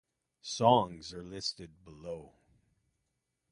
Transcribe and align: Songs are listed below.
Songs 0.41 1.13
are 1.13 1.21
listed 1.21 1.85
below. 1.85 2.33